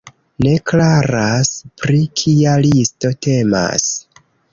[0.43, 1.51] Ne klaras,
[1.81, 3.87] pri kia listo temas.